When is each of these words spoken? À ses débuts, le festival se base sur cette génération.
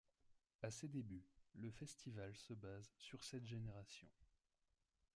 À 0.63 0.71
ses 0.71 0.87
débuts, 0.87 1.27
le 1.53 1.69
festival 1.69 2.35
se 2.35 2.55
base 2.55 2.91
sur 2.97 3.23
cette 3.23 3.45
génération. 3.45 4.07